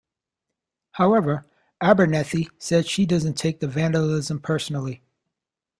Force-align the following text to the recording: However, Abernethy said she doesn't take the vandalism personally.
However, 0.93 1.45
Abernethy 1.79 2.49
said 2.57 2.87
she 2.87 3.05
doesn't 3.05 3.35
take 3.35 3.59
the 3.59 3.67
vandalism 3.67 4.39
personally. 4.39 5.03